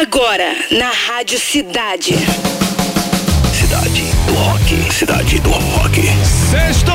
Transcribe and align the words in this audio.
Agora, 0.00 0.54
na 0.70 0.92
Rádio 0.92 1.40
Cidade. 1.40 2.14
Cidade 3.52 4.02
do 4.28 4.34
Rock. 4.34 4.92
Cidade 4.92 5.40
do 5.40 5.50
Rock. 5.50 6.02
Sexto! 6.48 6.92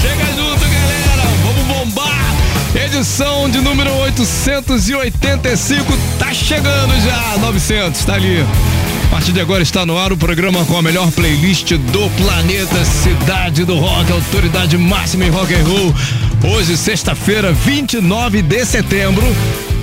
Chega 0.00 0.24
junto, 0.36 0.60
galera! 0.60 1.24
Vamos 1.42 1.64
bombar! 1.66 2.36
Edição 2.76 3.50
de 3.50 3.60
número 3.60 3.92
885 4.02 5.98
tá 6.20 6.32
chegando 6.32 6.94
já! 7.00 7.38
900, 7.38 8.04
tá 8.04 8.14
ali. 8.14 8.46
A 9.08 9.10
partir 9.10 9.32
de 9.32 9.40
agora 9.40 9.62
está 9.62 9.86
no 9.86 9.96
ar 9.98 10.12
o 10.12 10.18
programa 10.18 10.66
com 10.66 10.76
a 10.76 10.82
melhor 10.82 11.10
playlist 11.10 11.72
do 11.72 12.10
planeta 12.10 12.84
Cidade 12.84 13.64
do 13.64 13.78
Rock, 13.78 14.12
autoridade 14.12 14.76
máxima 14.76 15.24
em 15.24 15.30
rock 15.30 15.54
and 15.54 15.64
roll. 15.64 15.94
Hoje, 16.52 16.76
sexta-feira, 16.76 17.50
29 17.50 18.42
de 18.42 18.66
setembro, 18.66 19.24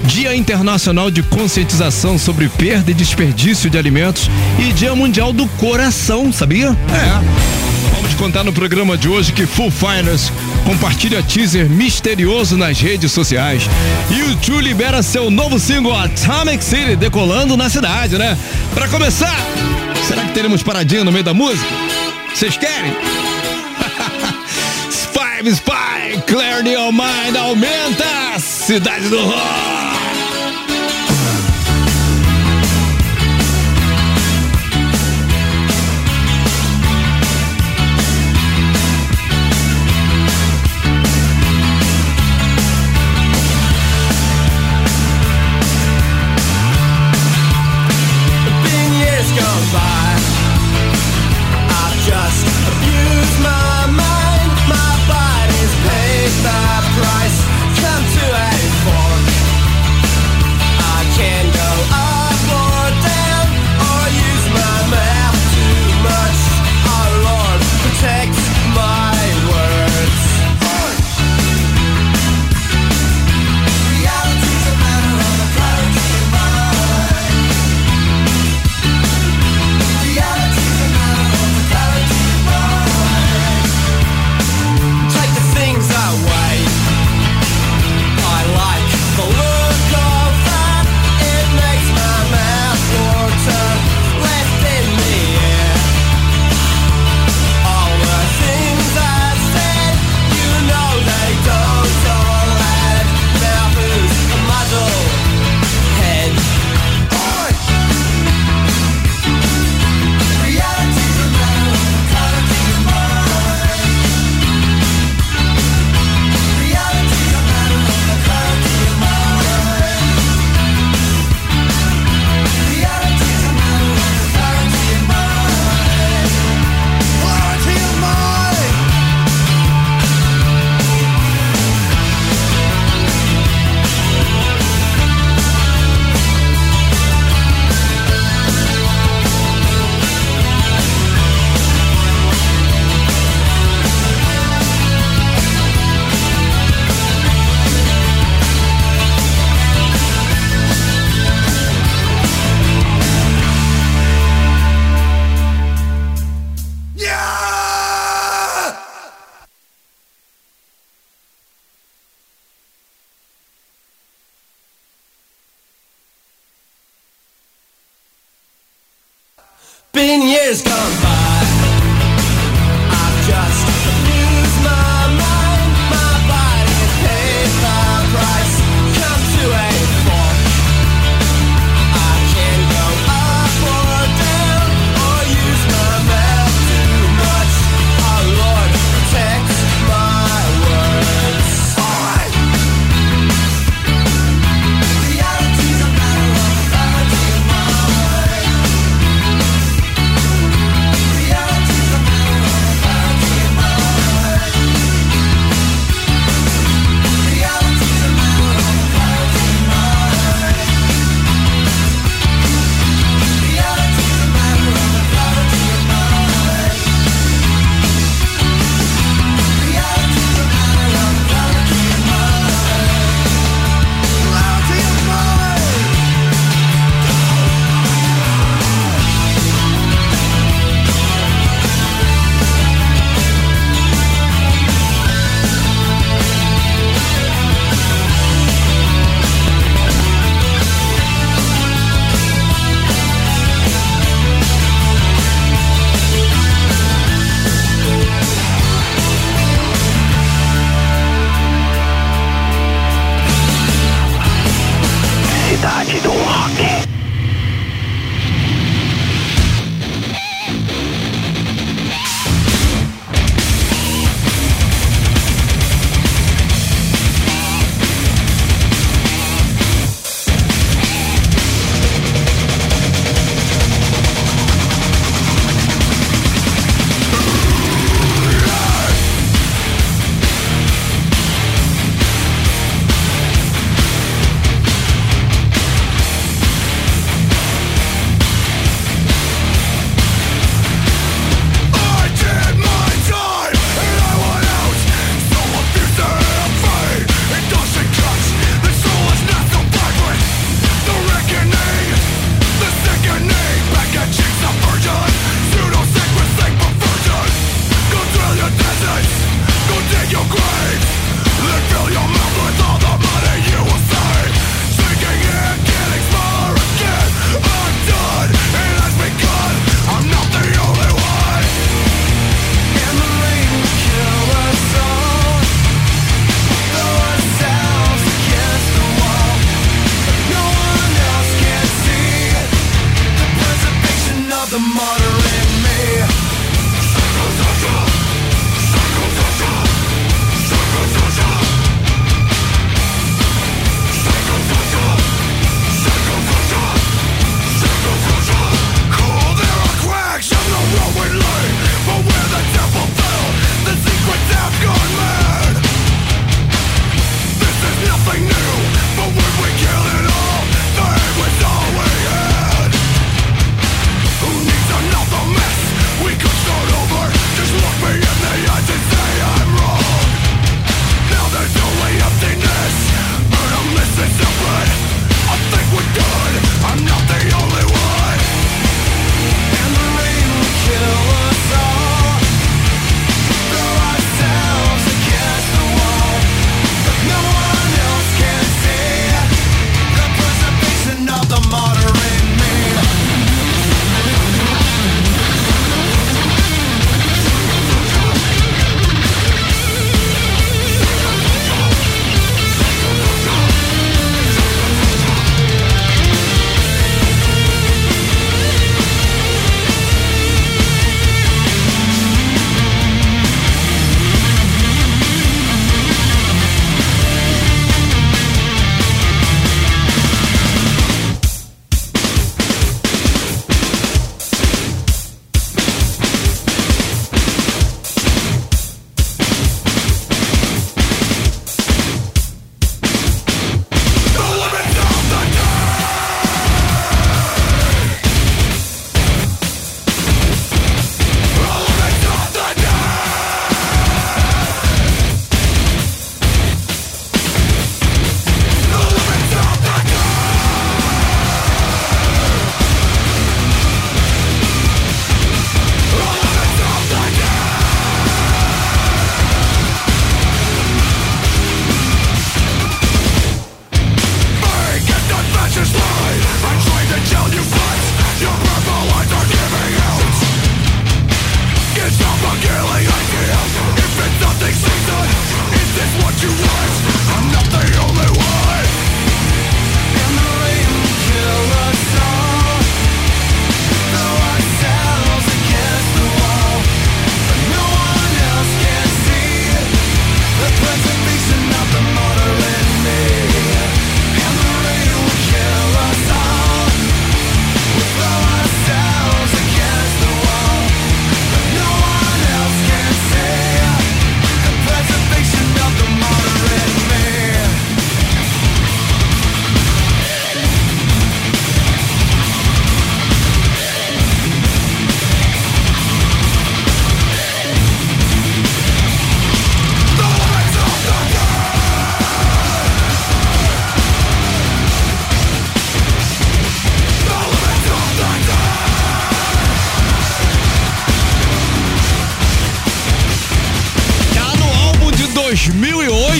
Dia 0.03 0.35
Internacional 0.35 1.09
de 1.09 1.23
Conscientização 1.23 2.19
sobre 2.19 2.47
Perda 2.49 2.91
e 2.91 2.93
Desperdício 2.93 3.67
de 3.67 3.79
Alimentos 3.79 4.29
e 4.59 4.71
Dia 4.71 4.93
Mundial 4.93 5.33
do 5.33 5.47
Coração, 5.47 6.31
sabia? 6.31 6.67
É. 6.69 7.64
Contar 8.17 8.43
no 8.43 8.53
programa 8.53 8.97
de 8.97 9.09
hoje 9.09 9.31
que 9.33 9.45
Full 9.45 9.71
Finance 9.71 10.31
compartilha 10.65 11.21
teaser 11.21 11.69
misterioso 11.69 12.57
nas 12.57 12.79
redes 12.79 13.11
sociais. 13.11 13.63
E 14.09 14.35
Tio 14.45 14.59
libera 14.59 15.01
seu 15.01 15.31
novo 15.31 15.59
single 15.59 15.97
Atomic 15.97 16.63
City 16.63 16.95
decolando 16.95 17.57
na 17.57 17.69
cidade, 17.69 18.17
né? 18.17 18.37
Para 18.73 18.87
começar, 18.87 19.35
será 20.07 20.23
que 20.23 20.33
teremos 20.33 20.61
paradinha 20.61 21.03
no 21.03 21.11
meio 21.11 21.23
da 21.23 21.33
música? 21.33 21.67
Vocês 22.33 22.57
querem? 22.57 22.91
Five 24.89 25.49
Spy, 25.49 26.21
Clear 26.27 26.65
Your 26.65 26.91
Mind, 26.91 27.35
aumenta! 27.37 28.39
Cidade 28.39 29.09
do 29.09 29.25
Rock! 29.25 29.74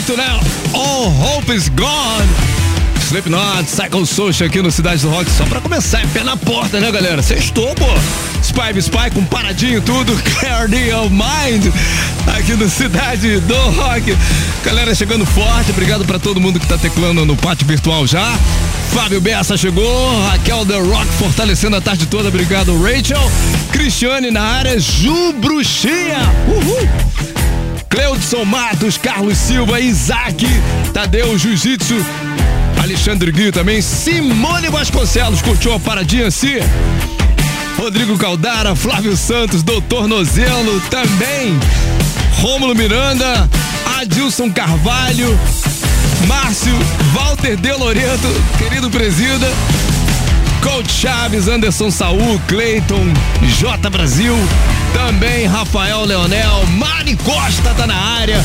Sucesso, 0.06 0.16
né? 0.16 0.40
All 0.74 1.08
Hope 1.08 1.52
is 1.54 1.70
Gone. 1.70 2.30
Slipknot, 3.02 3.70
Cycle 3.70 4.06
Social 4.06 4.48
aqui 4.48 4.62
no 4.62 4.72
Cidade 4.72 5.02
do 5.02 5.10
Rock, 5.10 5.30
só 5.30 5.46
pra 5.46 5.62
começar, 5.62 6.02
é 6.02 6.08
pé 6.08 6.24
na 6.24 6.36
porta, 6.36 6.80
né, 6.80 6.92
galera? 6.92 7.22
Sextou, 7.22 7.74
pô. 7.76 7.86
Spy 8.42 8.80
Spy 8.80 9.12
com 9.14 9.24
paradinho 9.26 9.82
tudo, 9.82 10.16
Clarity 10.40 10.92
of 10.92 11.10
Mind, 11.12 11.72
aqui 12.36 12.54
no 12.54 12.70
Cidade 12.70 13.40
do 13.42 13.56
Rock. 13.72 14.18
Galera 14.64 14.94
chegando 14.96 15.26
forte, 15.26 15.72
obrigado 15.72 16.04
pra 16.06 16.18
todo 16.18 16.42
mundo 16.42 16.60
que 16.60 16.68
tá 16.68 16.78
teclando 16.78 17.26
no 17.26 17.36
pátio 17.36 17.66
virtual 17.68 18.08
já. 18.08 18.38
Fábio 18.92 19.22
Bessa 19.22 19.58
chegou, 19.58 20.28
Raquel 20.30 20.66
The 20.66 20.80
Rock 20.80 21.08
fortalecendo 21.20 21.76
a 21.76 21.82
tarde 21.82 22.06
toda, 22.08 22.30
obrigado 22.30 22.76
Rachel. 22.82 23.32
Cristiane 23.72 24.32
na 24.32 24.42
área, 24.42 24.80
Ju 24.80 25.34
Bruxinha, 25.34 26.20
uhul. 26.48 27.35
Cleudson 27.96 28.44
Matos, 28.44 28.98
Carlos 28.98 29.38
Silva, 29.38 29.80
Isaac, 29.80 30.46
Tadeu 30.94 31.40
Jiu-Jitsu, 31.40 31.96
Alexandre 32.84 33.32
Guio 33.32 33.54
também, 33.54 33.82
Simone 33.82 34.68
Vasconcelos, 34.68 35.42
curtiu 35.42 35.74
a 35.74 35.80
paradinha 35.80 36.28
assim? 36.28 36.58
Rodrigo 37.78 38.18
Caldara, 38.18 38.76
Flávio 38.76 39.16
Santos, 39.16 39.64
Doutor 39.64 40.10
Nozelo 40.10 40.82
também, 40.90 41.58
Rômulo 42.42 42.76
Miranda, 42.76 43.50
Adilson 44.02 44.52
Carvalho, 44.52 45.40
Márcio, 46.28 46.78
Walter 47.14 47.56
De 47.56 47.72
Loreto, 47.72 48.28
querido 48.58 48.90
presida, 48.90 49.48
Coach 50.62 50.92
Chaves, 50.92 51.48
Anderson 51.48 51.90
Saul, 51.90 52.42
Cleiton, 52.50 53.06
J 53.58 53.90
Brasil, 53.90 54.36
também 54.96 55.46
Rafael 55.46 56.06
Leonel, 56.06 56.66
Mari 56.68 57.18
Costa 57.18 57.74
tá 57.74 57.86
na 57.86 57.96
área, 57.96 58.42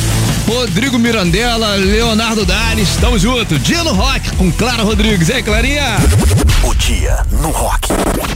Rodrigo 0.48 0.98
Mirandela, 0.98 1.76
Leonardo 1.76 2.44
Dales, 2.44 2.96
tamo 3.00 3.16
junto. 3.16 3.56
Dia 3.60 3.84
no 3.84 3.92
Rock 3.92 4.32
com 4.32 4.50
Clara 4.50 4.82
Rodrigues. 4.82 5.28
E 5.28 5.34
aí, 5.34 5.42
Clarinha? 5.44 5.96
O 6.64 6.74
dia 6.74 7.24
no 7.30 7.50
rock. 7.50 7.88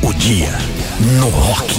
O 0.03 0.15
dia 0.15 0.57
no 1.01 1.29
rock. 1.29 1.75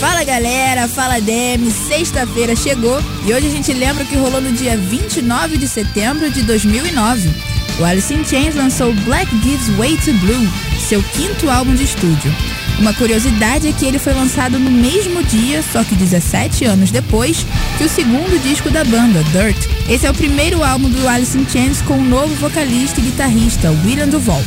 Fala 0.00 0.24
galera, 0.24 0.88
fala 0.88 1.20
Demi, 1.20 1.70
sexta-feira 1.70 2.56
chegou 2.56 3.00
e 3.24 3.32
hoje 3.32 3.46
a 3.46 3.50
gente 3.50 3.72
lembra 3.72 4.02
o 4.02 4.06
que 4.06 4.16
rolou 4.16 4.40
no 4.40 4.50
dia 4.50 4.76
29 4.76 5.56
de 5.56 5.68
setembro 5.68 6.28
de 6.28 6.42
2009. 6.42 7.30
O 7.78 7.84
Alice 7.84 8.12
in 8.12 8.24
Chains 8.24 8.56
lançou 8.56 8.92
Black 9.04 9.30
Gives 9.40 9.68
Way 9.76 9.96
to 9.98 10.12
Blue, 10.14 10.48
seu 10.88 11.00
quinto 11.14 11.48
álbum 11.48 11.76
de 11.76 11.84
estúdio. 11.84 12.34
Uma 12.78 12.92
curiosidade 12.94 13.68
é 13.68 13.72
que 13.72 13.84
ele 13.84 13.98
foi 13.98 14.12
lançado 14.12 14.58
no 14.58 14.70
mesmo 14.70 15.22
dia, 15.22 15.62
só 15.62 15.84
que 15.84 15.94
17 15.94 16.64
anos 16.64 16.90
depois, 16.90 17.46
que 17.78 17.84
o 17.84 17.88
segundo 17.88 18.42
disco 18.42 18.70
da 18.70 18.84
banda, 18.84 19.22
Dirt. 19.24 19.68
Esse 19.88 20.06
é 20.06 20.10
o 20.10 20.14
primeiro 20.14 20.64
álbum 20.64 20.88
do 20.88 21.06
Alice 21.06 21.36
in 21.36 21.46
Chains 21.48 21.80
com 21.82 21.94
o 21.94 22.04
novo 22.04 22.34
vocalista 22.36 23.00
e 23.00 23.04
guitarrista, 23.04 23.70
William 23.84 24.08
Duval. 24.08 24.42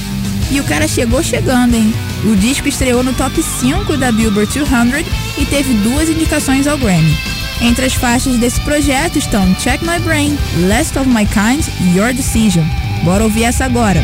E 0.52 0.60
o 0.60 0.64
cara 0.64 0.88
chegou 0.88 1.24
chegando, 1.24 1.76
hein? 1.76 1.94
O 2.24 2.36
disco 2.36 2.68
estreou 2.68 3.04
no 3.04 3.14
top 3.14 3.42
5 3.42 3.98
da 3.98 4.12
Billboard 4.12 4.52
200 4.60 5.06
e 5.38 5.46
teve 5.46 5.74
duas 5.76 6.10
indicações 6.10 6.68
ao 6.68 6.78
Grammy. 6.78 7.18
Entre 7.62 7.86
as 7.86 7.94
faixas 7.94 8.38
desse 8.38 8.60
projeto 8.62 9.18
estão 9.18 9.56
Check 9.56 9.82
My 9.82 10.00
Brain, 10.00 10.38
Last 10.68 10.98
of 11.00 11.10
My 11.10 11.26
Kind 11.26 11.66
e 11.82 11.98
Your 11.98 12.14
Decision. 12.14 12.66
Bora 13.04 13.24
ouvir 13.24 13.44
essa 13.44 13.66
agora. 13.66 14.04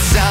And 0.00 0.29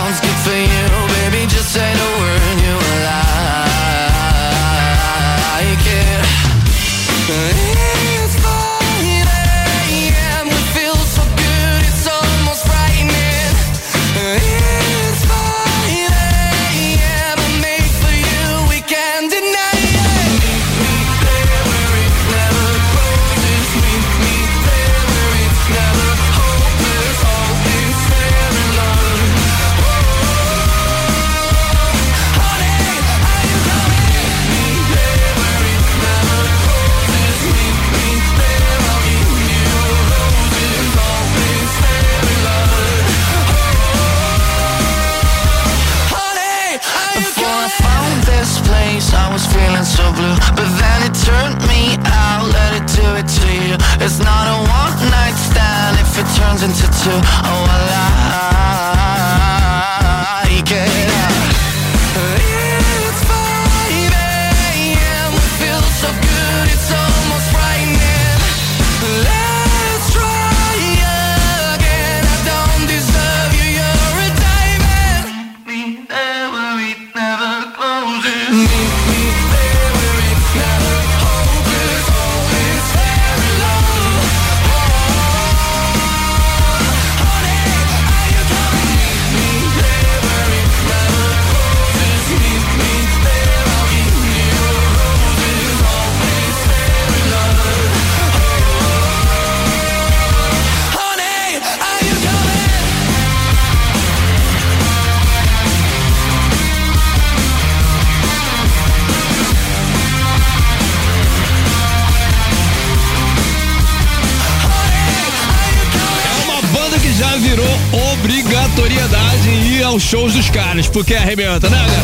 virou 117.49 117.65
obrigatoriedade 118.13 119.49
em 119.49 119.77
ir 119.77 119.83
aos 119.83 120.03
shows 120.03 120.33
dos 120.33 120.51
caras, 120.51 120.87
porque 120.87 121.15
arrebenta, 121.15 121.67
né, 121.67 121.77
galera? 121.77 122.03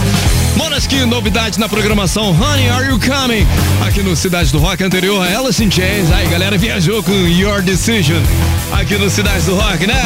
Monaskin, 0.56 1.06
novidade 1.06 1.60
na 1.60 1.70
programação 1.70 2.32
Honey, 2.32 2.68
Are 2.70 2.88
You 2.88 3.00
Coming? 3.00 3.46
Aqui 3.86 4.02
no 4.02 4.16
Cidade 4.16 4.52
do 4.52 4.58
Rock 4.58 4.84
anterior 4.84 5.24
a 5.24 5.38
Alice 5.38 5.64
in 5.64 5.70
Chains. 5.70 6.12
Aí, 6.12 6.28
galera, 6.30 6.58
viajou 6.58 7.04
com 7.04 7.12
Your 7.12 7.62
Decision 7.62 8.24
aqui 8.72 8.96
no 8.96 9.08
Cidade 9.08 9.46
do 9.46 9.56
Rock, 9.56 9.86
né? 9.86 10.02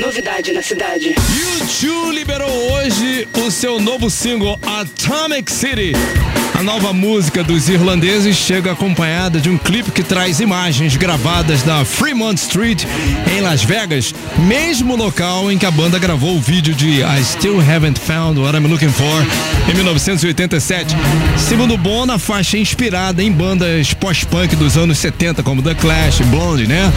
Novidade 0.00 0.52
na 0.52 0.62
cidade. 0.62 1.14
YouTube 1.14 2.12
liberou 2.12 2.72
hoje 2.72 3.28
o 3.46 3.50
seu 3.52 3.78
novo 3.78 4.10
single 4.10 4.58
Atomic 4.62 5.52
City. 5.52 5.92
A 6.60 6.62
nova 6.62 6.92
música 6.92 7.42
dos 7.42 7.70
irlandeses 7.70 8.36
chega 8.36 8.72
acompanhada 8.72 9.40
de 9.40 9.48
um 9.48 9.56
clipe 9.56 9.90
que 9.90 10.02
traz 10.02 10.40
imagens 10.40 10.94
gravadas 10.94 11.62
da 11.62 11.86
Fremont 11.86 12.36
Street 12.38 12.84
em 13.34 13.40
Las 13.40 13.64
Vegas, 13.64 14.14
mesmo 14.40 14.94
local 14.94 15.50
em 15.50 15.56
que 15.56 15.64
a 15.64 15.70
banda 15.70 15.98
gravou 15.98 16.36
o 16.36 16.38
vídeo 16.40 16.74
de 16.74 17.00
I 17.00 17.24
Still 17.24 17.62
Haven't 17.62 17.98
Found 18.00 18.38
What 18.38 18.58
I'm 18.58 18.66
Looking 18.66 18.90
For 18.90 19.26
em 19.70 19.74
1987. 19.74 20.94
Segundo 21.38 21.78
Bono, 21.78 22.12
a 22.12 22.18
faixa 22.18 22.58
inspirada 22.58 23.22
em 23.22 23.32
bandas 23.32 23.94
pós-punk 23.94 24.54
dos 24.54 24.76
anos 24.76 24.98
70 24.98 25.42
como 25.42 25.62
The 25.62 25.74
Clash, 25.76 26.20
Blondie, 26.26 26.66
né? 26.66 26.92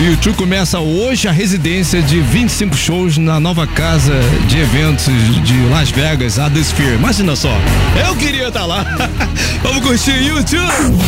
E 0.00 0.02
o 0.02 0.10
YouTube 0.10 0.36
começa 0.36 0.78
hoje 0.78 1.26
a 1.26 1.32
residência 1.32 2.00
de 2.00 2.20
25 2.20 2.76
shows 2.76 3.18
na 3.18 3.40
nova 3.40 3.66
casa 3.66 4.14
de 4.46 4.58
eventos 4.58 5.06
de 5.44 5.54
Las 5.70 5.90
Vegas, 5.90 6.38
a 6.38 6.48
The 6.48 6.60
Sphere. 6.60 6.94
Imagina 6.94 7.34
só, 7.34 7.52
eu 8.06 8.14
queria 8.14 8.46
estar 8.46 8.64
lá. 8.64 8.87
Vamos 9.62 9.82
curtir 9.82 10.22
YouTube. 10.22 10.98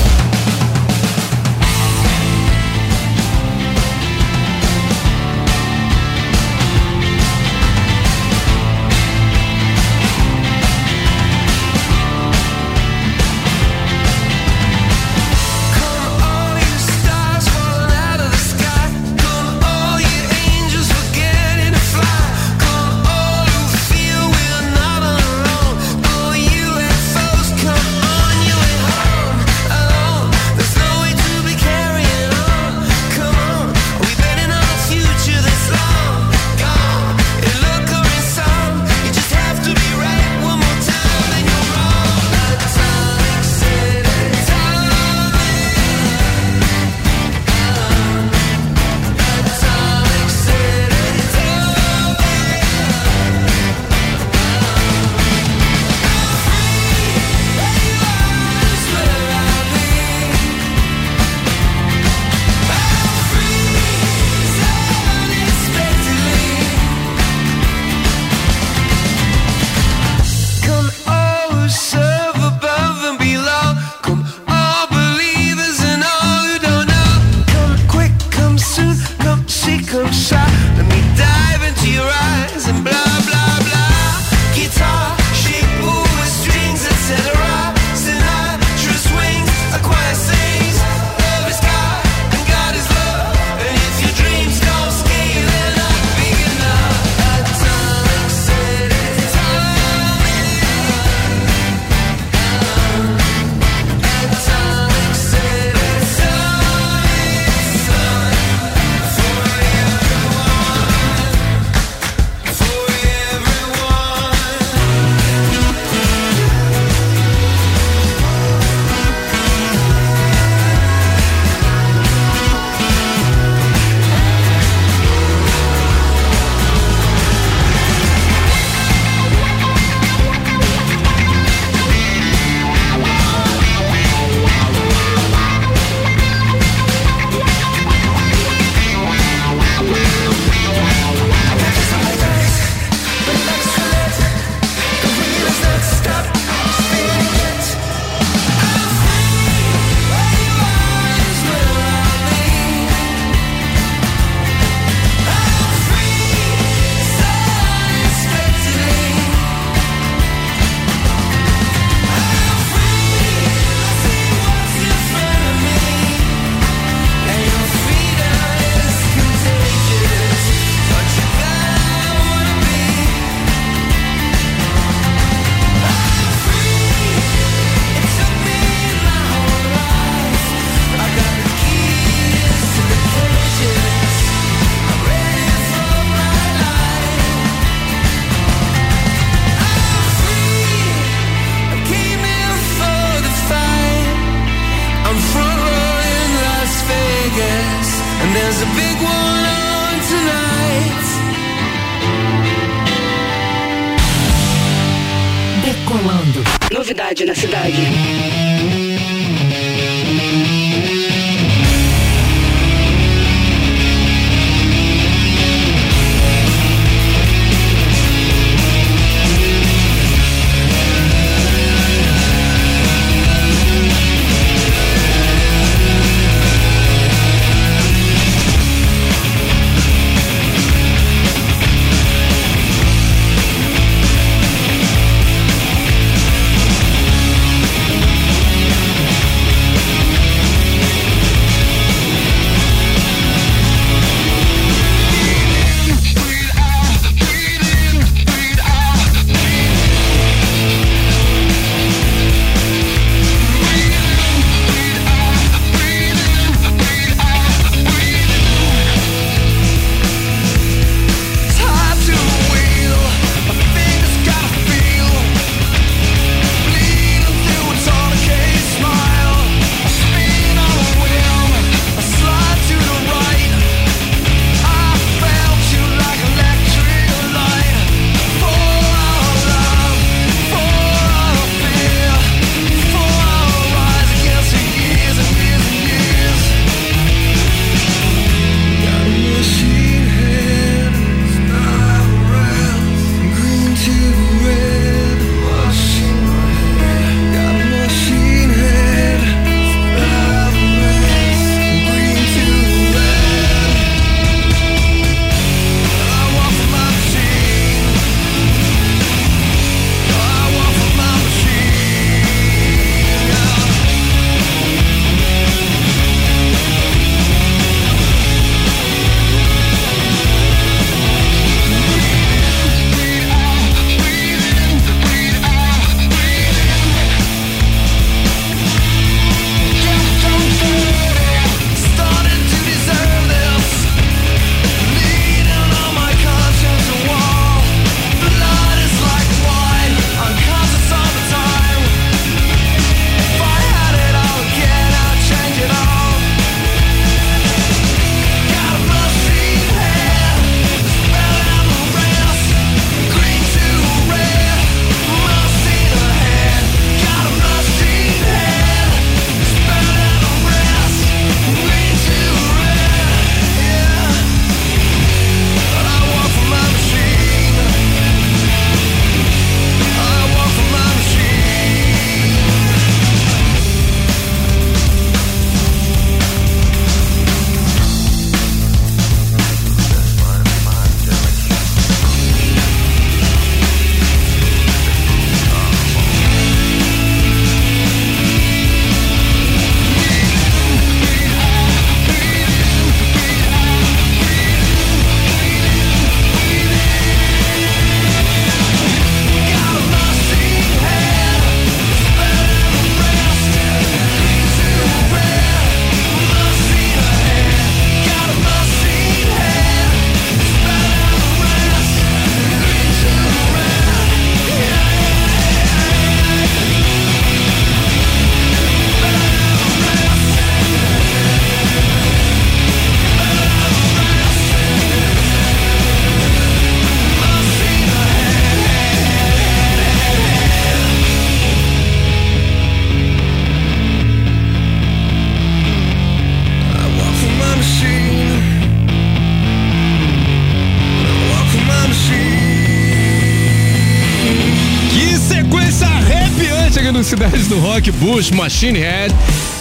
Rock, 448.21 448.21
Bush, 448.21 448.31
Machine 448.31 448.79
Head, 448.79 449.15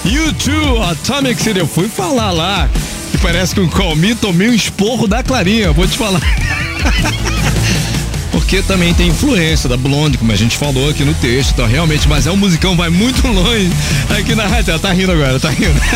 U2, 0.06 0.92
Atomic 0.92 1.42
City. 1.42 1.60
Eu 1.60 1.68
fui 1.68 1.88
falar 1.88 2.32
lá 2.32 2.70
que 3.12 3.18
parece 3.20 3.56
que 3.56 3.62
o 3.62 3.70
Call 3.70 3.96
Me 3.96 4.14
tomei 4.14 4.50
um 4.50 4.54
esporro 4.54 5.08
da 5.08 5.24
Clarinha, 5.24 5.72
vou 5.72 5.88
te 5.88 5.98
falar. 5.98 6.20
Porque 8.32 8.62
também 8.62 8.94
tem 8.94 9.08
influência 9.08 9.70
da 9.70 9.78
Blonde, 9.78 10.18
como 10.18 10.32
a 10.32 10.36
gente 10.36 10.58
falou 10.58 10.90
aqui 10.90 11.04
no 11.06 11.14
texto, 11.16 11.52
então 11.54 11.68
realmente, 11.68 12.08
mas 12.08 12.28
é 12.28 12.32
um 12.32 12.38
musicão, 12.38 12.76
vai 12.76 12.90
muito 12.90 13.26
longe 13.28 13.72
aqui 14.10 14.36
na 14.36 14.46
rádio. 14.46 14.78
Tá 14.78 14.92
rindo 14.92 15.12
agora, 15.12 15.40
tá 15.40 15.50
rindo. 15.50 15.80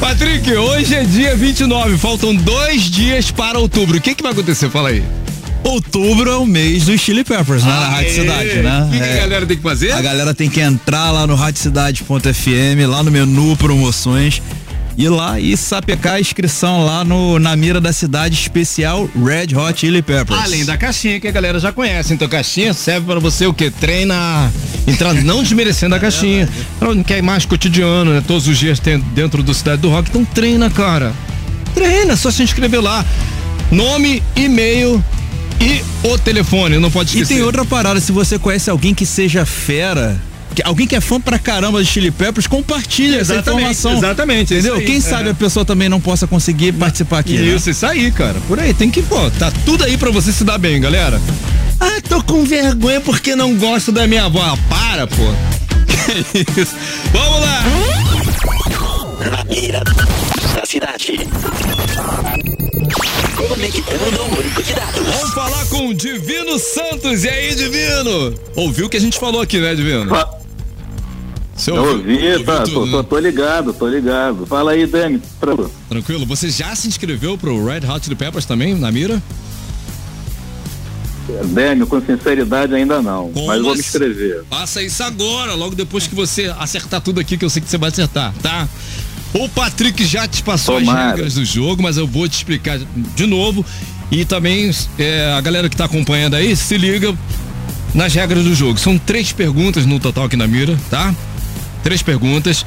Patrick, 0.00 0.50
hoje 0.52 0.94
é 0.94 1.04
dia 1.04 1.36
29, 1.36 1.96
faltam 1.98 2.34
dois 2.34 2.82
dias 2.90 3.30
para 3.30 3.58
outubro. 3.58 3.98
O 3.98 4.00
que, 4.00 4.14
que 4.14 4.22
vai 4.22 4.32
acontecer? 4.32 4.70
Fala 4.70 4.88
aí. 4.90 5.02
Outubro 5.68 6.30
é 6.30 6.36
o 6.36 6.46
mês 6.46 6.86
do 6.86 6.96
Chili 6.96 7.22
Peppers, 7.24 7.62
né? 7.62 7.70
Na 7.70 7.88
Rádio 7.90 8.14
Cidade, 8.14 8.54
né? 8.62 8.84
O 8.86 8.90
que, 8.90 8.98
que 8.98 9.04
É. 9.04 9.12
a 9.12 9.20
galera 9.20 9.46
tem 9.46 9.56
que 9.56 9.62
fazer? 9.62 9.92
A 9.92 10.00
galera 10.00 10.34
tem 10.34 10.48
que 10.48 10.60
entrar 10.60 11.10
lá 11.10 11.26
no 11.26 11.34
radiocidade.fm, 11.34 12.86
lá 12.88 13.02
no 13.02 13.10
menu 13.10 13.56
promoções, 13.56 14.40
ir 14.96 15.08
lá 15.10 15.38
e 15.38 15.56
sapecar 15.56 16.14
a 16.14 16.20
inscrição 16.20 16.84
lá 16.84 17.04
no, 17.04 17.38
na 17.38 17.54
mira 17.54 17.80
da 17.80 17.92
cidade 17.92 18.34
especial 18.34 19.08
Red 19.14 19.54
Hot 19.56 19.78
Chili 19.80 20.00
Peppers. 20.02 20.40
Além 20.40 20.64
da 20.64 20.76
caixinha 20.76 21.20
que 21.20 21.28
a 21.28 21.30
galera 21.30 21.60
já 21.60 21.70
conhece. 21.70 22.14
Então, 22.14 22.26
caixinha 22.28 22.72
serve 22.72 23.06
para 23.06 23.20
você 23.20 23.46
o 23.46 23.52
quê? 23.52 23.70
Treina. 23.70 24.50
Entrar, 24.86 25.12
não 25.14 25.42
desmerecendo 25.42 25.94
a 25.94 25.98
caixinha. 26.00 26.48
Pra 26.78 26.94
quem 27.04 27.18
é 27.18 27.22
mais 27.22 27.44
cotidiano, 27.44 28.12
né? 28.14 28.24
Todos 28.26 28.48
os 28.48 28.58
dias 28.58 28.78
tem 28.80 28.98
dentro 29.14 29.42
do 29.42 29.52
Cidade 29.52 29.82
do 29.82 29.90
Rock. 29.90 30.08
Então, 30.08 30.24
treina, 30.24 30.70
cara. 30.70 31.12
Treina, 31.74 32.14
é 32.14 32.16
só 32.16 32.30
se 32.30 32.42
inscrever 32.42 32.80
lá. 32.82 33.04
Nome, 33.70 34.22
e-mail 34.34 35.04
e 35.60 35.82
o 36.06 36.18
telefone. 36.18 36.78
Não 36.78 36.90
pode 36.90 37.10
E 37.10 37.20
esquecer. 37.22 37.34
tem 37.34 37.42
outra 37.44 37.64
parada, 37.64 38.00
se 38.00 38.12
você 38.12 38.38
conhece 38.38 38.70
alguém 38.70 38.94
que 38.94 39.04
seja 39.06 39.44
fera, 39.46 40.20
que- 40.54 40.62
alguém 40.64 40.86
que 40.86 40.96
é 40.96 41.00
fã 41.00 41.20
pra 41.20 41.38
caramba 41.38 41.82
de 41.82 41.88
Chili 41.88 42.10
Peppers, 42.10 42.46
compartilha 42.46 43.20
essa 43.20 43.34
Exatamente, 43.34 43.70
informação. 43.70 43.98
exatamente, 43.98 44.54
Entendeu? 44.54 44.74
aí, 44.76 44.84
Quem 44.84 44.96
é. 44.96 45.00
sabe 45.00 45.30
a 45.30 45.34
pessoa 45.34 45.64
também 45.64 45.88
não 45.88 46.00
possa 46.00 46.26
conseguir 46.26 46.72
participar 46.72 47.18
aqui. 47.20 47.34
né? 47.38 47.42
Isso, 47.54 47.70
isso 47.70 47.84
aí, 47.86 48.10
cara. 48.10 48.36
Por 48.46 48.58
aí, 48.58 48.72
tem 48.74 48.90
que, 48.90 49.02
pô, 49.02 49.30
tá 49.32 49.50
tudo 49.64 49.84
aí 49.84 49.96
pra 49.96 50.10
você 50.10 50.32
se 50.32 50.44
dar 50.44 50.58
bem, 50.58 50.80
galera. 50.80 51.20
Ah, 51.80 52.00
tô 52.08 52.22
com 52.22 52.44
vergonha 52.44 53.00
porque 53.00 53.36
não 53.36 53.54
gosto 53.56 53.92
da 53.92 54.06
minha 54.06 54.24
avó. 54.24 54.40
Ah, 54.42 54.56
para, 54.68 55.06
pô. 55.06 55.22
Que 56.32 56.60
isso. 56.62 56.74
Vamos 57.12 57.40
lá. 57.40 57.62
Na 59.30 59.44
mira 59.44 59.82
da 59.84 60.64
cidade. 60.66 61.20
Conectando 63.38 64.22
o 64.24 64.28
banco 64.36 64.62
de 64.62 64.72
dados. 64.74 65.00
Vamos 65.00 65.34
falar 65.34 65.64
com 65.66 65.88
o 65.88 65.94
Divino 65.94 66.58
Santos. 66.58 67.22
E 67.24 67.28
aí, 67.28 67.54
Divino? 67.54 68.34
Ouviu 68.56 68.86
o 68.86 68.88
que 68.88 68.96
a 68.96 69.00
gente 69.00 69.18
falou 69.18 69.40
aqui, 69.40 69.58
né, 69.58 69.74
Divino? 69.74 70.10
Você 71.54 71.70
Eu 71.70 71.76
ouviu- 71.76 72.32
ouvi, 72.32 72.44
tá, 72.44 72.62
tudo, 72.62 72.90
tô, 72.90 72.96
né? 72.98 73.06
tô, 73.08 73.18
ligado, 73.18 73.72
tô 73.72 73.88
ligado. 73.88 74.46
Fala 74.46 74.72
aí, 74.72 74.86
Dani. 74.86 75.20
Pra- 75.40 75.56
Tranquilo? 75.88 76.26
Você 76.26 76.50
já 76.50 76.74
se 76.74 76.86
inscreveu 76.88 77.36
pro 77.38 77.64
Red 77.64 77.80
Hot 77.88 78.04
Chili 78.04 78.14
Peppers 78.16 78.44
também, 78.44 78.74
na 78.74 78.90
mira? 78.90 79.20
Dani, 81.46 81.84
com 81.84 82.00
sinceridade 82.00 82.74
ainda 82.74 83.02
não, 83.02 83.30
Como 83.32 83.46
mas 83.48 83.60
vou 83.60 83.74
me 83.74 83.80
inscrever. 83.80 84.44
Faça 84.48 84.82
isso 84.82 85.02
agora, 85.02 85.52
logo 85.54 85.74
depois 85.74 86.06
que 86.06 86.14
você 86.14 86.52
acertar 86.58 87.00
tudo 87.02 87.20
aqui, 87.20 87.36
que 87.36 87.44
eu 87.44 87.50
sei 87.50 87.60
que 87.60 87.68
você 87.68 87.76
vai 87.76 87.90
acertar, 87.90 88.32
tá? 88.42 88.66
O 89.32 89.48
Patrick 89.48 90.04
já 90.04 90.26
te 90.26 90.42
passou 90.42 90.78
Tomara. 90.78 91.00
as 91.00 91.10
regras 91.16 91.34
do 91.34 91.44
jogo, 91.44 91.82
mas 91.82 91.96
eu 91.96 92.06
vou 92.06 92.28
te 92.28 92.34
explicar 92.34 92.78
de 93.14 93.26
novo. 93.26 93.64
E 94.10 94.24
também 94.24 94.70
é, 94.98 95.34
a 95.36 95.40
galera 95.40 95.68
que 95.68 95.76
tá 95.76 95.84
acompanhando 95.84 96.34
aí, 96.34 96.56
se 96.56 96.78
liga 96.78 97.14
nas 97.94 98.14
regras 98.14 98.44
do 98.44 98.54
jogo. 98.54 98.78
São 98.78 98.96
três 98.96 99.32
perguntas 99.32 99.84
no 99.84 100.00
total 100.00 100.24
aqui 100.24 100.36
na 100.36 100.46
mira, 100.46 100.78
tá? 100.90 101.14
Três 101.82 102.02
perguntas. 102.02 102.64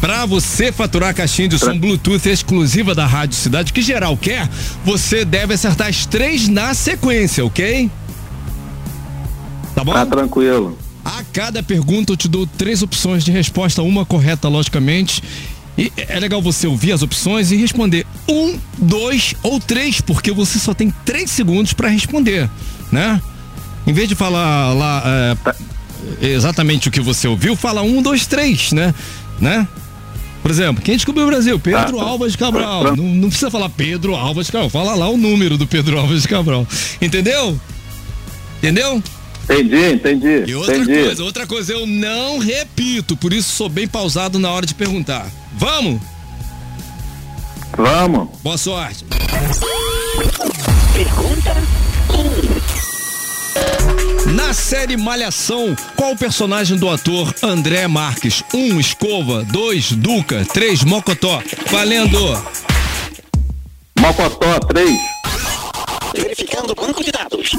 Pra 0.00 0.26
você 0.26 0.70
faturar 0.70 1.10
a 1.10 1.14
caixinha 1.14 1.48
de 1.48 1.58
som 1.58 1.78
Bluetooth 1.78 2.28
exclusiva 2.28 2.94
da 2.94 3.06
Rádio 3.06 3.36
Cidade, 3.36 3.72
que 3.72 3.80
geral 3.80 4.16
quer, 4.16 4.48
você 4.84 5.24
deve 5.24 5.54
acertar 5.54 5.88
as 5.88 6.04
três 6.04 6.46
na 6.46 6.74
sequência, 6.74 7.44
ok? 7.44 7.90
Tá 9.74 9.82
bom? 9.82 9.92
Tá 9.92 10.06
tranquilo. 10.06 10.78
A 11.04 11.22
cada 11.32 11.62
pergunta 11.62 12.12
eu 12.12 12.16
te 12.16 12.28
dou 12.28 12.46
três 12.46 12.82
opções 12.82 13.24
de 13.24 13.30
resposta, 13.30 13.82
uma 13.82 14.04
correta, 14.04 14.48
logicamente. 14.48 15.22
E 15.76 15.92
é 15.96 16.20
legal 16.20 16.40
você 16.40 16.66
ouvir 16.66 16.92
as 16.92 17.02
opções 17.02 17.50
e 17.50 17.56
responder 17.56 18.06
um, 18.28 18.58
dois 18.78 19.34
ou 19.42 19.58
três, 19.58 20.00
porque 20.00 20.30
você 20.30 20.58
só 20.58 20.72
tem 20.72 20.92
três 21.04 21.30
segundos 21.30 21.72
para 21.72 21.88
responder, 21.88 22.48
né? 22.92 23.20
Em 23.86 23.92
vez 23.92 24.08
de 24.08 24.14
falar 24.14 24.72
lá 24.72 25.02
é, 26.22 26.26
exatamente 26.26 26.88
o 26.88 26.90
que 26.90 27.00
você 27.00 27.26
ouviu, 27.26 27.56
fala 27.56 27.82
um, 27.82 28.00
dois, 28.00 28.26
três, 28.26 28.72
né? 28.72 28.94
Né? 29.40 29.66
Por 30.42 30.50
exemplo, 30.50 30.82
quem 30.82 30.94
descobriu 30.94 31.26
o 31.26 31.30
Brasil? 31.30 31.58
Pedro 31.58 31.96
Tá. 31.96 32.04
Alves 32.04 32.36
Cabral. 32.36 32.94
Não, 32.96 33.04
não 33.04 33.28
precisa 33.28 33.50
falar 33.50 33.68
Pedro 33.70 34.14
Alves 34.14 34.50
Cabral, 34.50 34.70
fala 34.70 34.94
lá 34.94 35.08
o 35.08 35.16
número 35.16 35.58
do 35.58 35.66
Pedro 35.66 35.98
Alves 35.98 36.26
Cabral. 36.26 36.66
Entendeu? 37.00 37.58
Entendeu? 38.58 39.02
Entendi, 39.44 39.92
entendi. 39.92 40.50
E 40.50 40.54
outra 40.54 40.76
entendi. 40.76 41.04
coisa, 41.04 41.24
outra 41.24 41.46
coisa, 41.46 41.72
eu 41.72 41.86
não 41.86 42.38
repito, 42.38 43.16
por 43.16 43.32
isso 43.32 43.52
sou 43.52 43.68
bem 43.68 43.86
pausado 43.86 44.38
na 44.38 44.50
hora 44.50 44.64
de 44.64 44.74
perguntar. 44.74 45.26
Vamos? 45.52 46.00
Vamos. 47.76 48.28
Boa 48.42 48.56
sorte. 48.56 49.04
Pergunta 50.94 51.54
Na 54.26 54.52
série 54.54 54.96
Malhação, 54.96 55.76
qual 55.96 56.12
o 56.12 56.16
personagem 56.16 56.76
do 56.76 56.88
ator 56.88 57.32
André 57.42 57.86
Marques? 57.86 58.42
1. 58.52 58.58
Um, 58.58 58.80
Escova. 58.80 59.44
2. 59.44 59.92
Duca. 59.92 60.44
3. 60.52 60.84
Mocotó. 60.84 61.42
Valendo! 61.70 62.42
Mocotó 63.98 64.58
3. 64.60 64.98
verificando 66.14 66.70
o 66.70 66.74
banco 66.74 67.04
de 67.04 67.12
dados. 67.12 67.52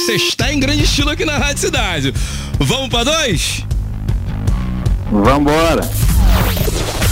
Sextar 0.00 0.52
em 0.52 0.60
grande 0.60 0.84
estilo 0.84 1.10
aqui 1.10 1.24
na 1.24 1.36
Rádio 1.38 1.58
Cidade. 1.58 2.14
Vamos 2.58 2.88
pra 2.88 3.04
dois? 3.04 3.64
Vambora. 5.10 5.82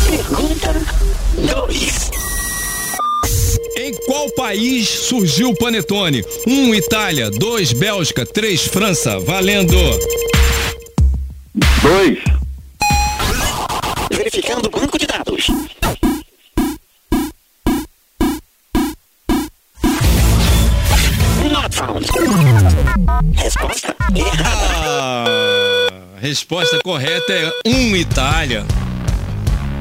Pergunta 0.09 0.75
2. 1.37 2.11
Em 3.77 3.95
qual 4.07 4.31
país 4.33 4.89
surgiu 4.89 5.51
o 5.51 5.57
Panetone? 5.57 6.25
1. 6.47 6.53
Um, 6.53 6.75
Itália. 6.75 7.31
2. 7.31 7.73
Bélgica. 7.73 8.25
3. 8.25 8.67
França. 8.67 9.19
Valendo! 9.19 9.77
2. 11.83 12.19
Verificando 14.11 14.67
o 14.67 14.71
banco 14.71 14.99
de 14.99 15.07
dados. 15.07 15.49
Resposta 23.35 23.97
errada. 24.15 24.67
Ah, 24.85 25.91
a 26.17 26.21
resposta 26.21 26.79
correta 26.83 27.33
é 27.33 27.53
1. 27.67 27.71
Um, 27.71 27.97
Itália. 27.97 28.65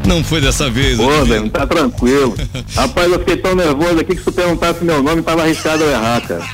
Não 0.06 0.24
foi 0.24 0.40
dessa 0.40 0.70
vez. 0.70 1.00
Ô. 1.00 1.26
Dani, 1.26 1.50
tá 1.50 1.68
tranquilo. 1.68 2.36
Rapaz, 2.74 3.12
eu 3.12 3.20
fiquei 3.20 3.38
tão 3.38 3.54
nervoso 3.56 4.00
aqui 4.00 4.16
que 4.16 4.24
se 4.24 4.32
perguntasse 4.32 4.84
meu 4.84 5.04
nome, 5.04 5.22
tava 5.22 5.42
arriscado 5.42 5.84
eu 5.84 5.92
errar, 5.92 6.22
cara. 6.22 6.46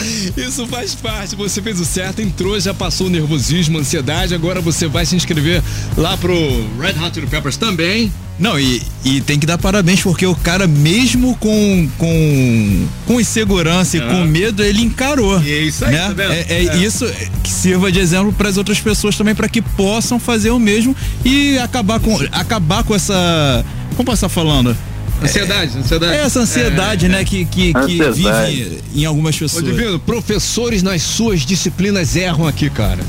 Isso 0.36 0.66
faz 0.66 0.94
parte, 0.94 1.36
você 1.36 1.60
fez 1.62 1.80
o 1.80 1.84
certo, 1.84 2.20
entrou, 2.22 2.58
já 2.58 2.72
passou 2.74 3.06
o 3.06 3.10
nervosismo, 3.10 3.78
a 3.78 3.80
ansiedade, 3.80 4.34
agora 4.34 4.60
você 4.60 4.86
vai 4.86 5.04
se 5.06 5.16
inscrever 5.16 5.62
lá 5.96 6.16
pro 6.16 6.34
Red 6.78 6.94
Hot 7.02 7.14
Chili 7.14 7.26
Peppers 7.26 7.56
também. 7.56 8.12
Não, 8.38 8.58
e, 8.58 8.80
e 9.04 9.20
tem 9.20 9.38
que 9.38 9.44
dar 9.44 9.58
parabéns 9.58 10.00
porque 10.02 10.24
o 10.24 10.34
cara, 10.34 10.66
mesmo 10.66 11.36
com, 11.36 11.86
com, 11.98 12.86
com 13.06 13.20
insegurança 13.20 13.98
e 13.98 14.00
com 14.00 14.24
medo, 14.24 14.62
ele 14.64 14.80
encarou. 14.80 15.42
E 15.42 15.52
é 15.52 15.60
isso 15.60 15.84
aí, 15.84 15.92
né? 15.92 16.14
tá? 16.16 16.22
É, 16.24 16.46
é 16.48 16.66
É. 16.66 16.76
isso 16.78 17.04
que 17.42 17.50
sirva 17.50 17.92
de 17.92 17.98
exemplo 17.98 18.32
para 18.32 18.48
as 18.48 18.56
outras 18.56 18.80
pessoas 18.80 19.14
também, 19.14 19.34
para 19.34 19.46
que 19.46 19.60
possam 19.60 20.18
fazer 20.18 20.50
o 20.50 20.58
mesmo 20.58 20.96
e 21.22 21.58
acabar 21.58 22.00
com, 22.00 22.18
acabar 22.32 22.82
com 22.82 22.94
essa. 22.94 23.62
Como 23.90 24.06
posso 24.06 24.24
estar 24.24 24.28
falando? 24.30 24.74
Ansiedade, 25.22 25.78
ansiedade. 25.78 26.12
É 26.14 26.20
essa 26.22 26.40
ansiedade, 26.40 27.08
né, 27.08 27.24
que, 27.24 27.44
que, 27.44 27.72
que 27.72 28.02
Ansiedade. 28.02 28.52
vive 28.54 28.78
em 28.94 29.04
algumas 29.04 29.36
Ô, 29.36 29.40
pessoas. 29.40 29.64
Divino, 29.64 29.98
professores 29.98 30.82
nas 30.82 31.02
suas 31.02 31.40
disciplinas 31.42 32.16
erram 32.16 32.46
aqui, 32.46 32.70
cara. 32.70 33.00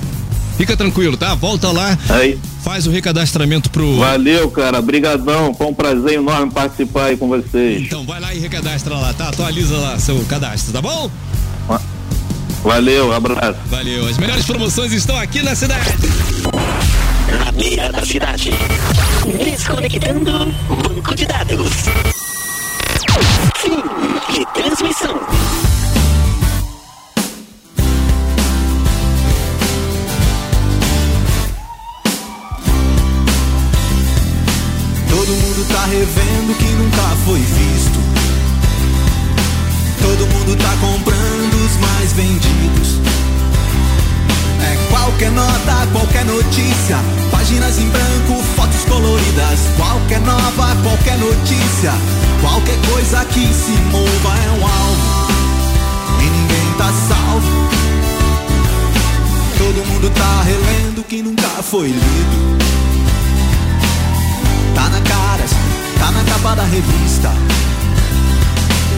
Fica 0.58 0.76
tranquilo, 0.78 1.18
tá? 1.18 1.34
Volta 1.34 1.72
lá, 1.72 1.98
Aí, 2.10 2.38
faz 2.64 2.86
o 2.86 2.92
recadastramento 2.92 3.70
pro. 3.72 3.98
valeu, 3.98 4.52
cara. 4.52 4.82
Brigadão. 4.82 5.54
Foi 5.56 5.66
um 5.68 5.74
prazer 5.74 6.14
enorme 6.14 6.52
participar 6.52 7.06
aí 7.06 7.18
com 7.18 7.28
vocês. 7.28 7.82
Então 7.82 8.06
vai 8.06 8.20
lá 8.20 8.34
e 8.34 8.40
recadastra 8.40 8.94
lá, 8.96 9.14
tá? 9.14 9.30
Atualiza 9.30 9.76
lá 9.78 9.98
seu 9.98 10.20
cadastro, 10.26 10.72
tá 10.74 10.82
bom? 10.82 11.10
Valeu, 12.64 13.12
abraço. 13.12 13.58
Valeu. 13.72 14.08
As 14.08 14.18
melhores 14.20 14.46
promoções 14.46 14.92
estão 14.92 15.18
aqui 15.18 15.42
na 15.42 15.56
cidade. 15.56 15.90
Na 17.38 17.52
beira 17.52 17.92
da 17.92 18.06
cidade. 18.06 18.52
Desconectando 19.44 20.32
banco 20.68 21.16
de 21.16 21.26
dados. 21.26 21.70
Fim 23.58 23.82
de 24.34 24.46
transmissão. 24.54 25.20
Todo 35.10 35.28
mundo 35.28 35.68
tá 35.72 35.86
revendo 35.86 36.56
que 36.58 36.66
nunca 36.66 37.16
foi 37.26 37.40
visto. 37.40 38.00
Todo 40.02 40.28
mundo 40.28 40.58
tá 40.58 40.76
comprando 40.82 41.66
os 41.66 41.78
mais 41.78 42.14
vendidos. 42.14 43.21
É 44.72 44.76
qualquer 44.90 45.32
nota, 45.32 45.88
qualquer 45.92 46.24
notícia. 46.24 46.98
Páginas 47.30 47.78
em 47.78 47.90
branco, 47.90 48.42
fotos 48.56 48.86
coloridas. 48.86 49.60
Qualquer 49.76 50.22
nova, 50.22 50.76
qualquer 50.82 51.18
notícia. 51.18 51.92
Qualquer 52.40 52.78
coisa 52.90 53.26
que 53.26 53.54
se 53.54 53.72
mova 53.92 54.38
é 54.38 54.50
um 54.52 54.66
alvo. 54.66 55.28
E 56.22 56.24
ninguém 56.24 56.74
tá 56.78 56.90
salvo. 57.10 57.70
Todo 59.58 59.86
mundo 59.88 60.10
tá 60.12 60.44
relendo 60.44 61.04
que 61.04 61.22
nunca 61.22 61.50
foi 61.62 61.90
lido. 61.90 62.58
Tá 64.74 64.88
na 64.88 65.02
cara, 65.02 65.44
tá 66.00 66.12
na 66.12 66.24
capa 66.24 66.56
da 66.56 66.64
revista. 66.64 67.30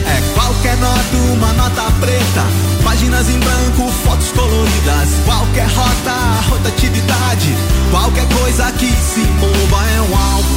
É 0.06 0.34
qualquer 0.34 0.76
nota, 0.76 1.16
uma 1.32 1.52
nota 1.54 1.82
preta. 2.00 2.44
Páginas 2.94 3.28
em 3.28 3.40
branco, 3.40 3.90
fotos 4.04 4.30
coloridas. 4.30 5.08
Qualquer 5.24 5.66
rota, 5.66 6.48
rotatividade. 6.48 7.56
Qualquer 7.90 8.24
coisa 8.28 8.70
que 8.70 8.86
se 8.86 9.18
mova 9.18 9.84
é 9.90 10.00
um 10.00 10.16
alvo. 10.16 10.54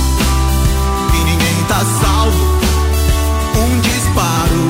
E 1.16 1.24
ninguém 1.24 1.64
tá 1.68 1.80
salvo. 2.00 2.60
Um 3.58 3.80
disparo, 3.80 4.62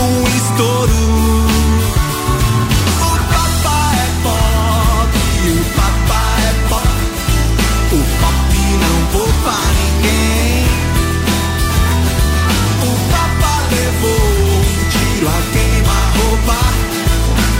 um 0.00 0.36
estouro. 0.36 1.33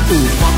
O 0.07 0.54